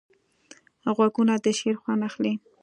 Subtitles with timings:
[0.95, 2.33] غوږونه د شعر خوند اخلي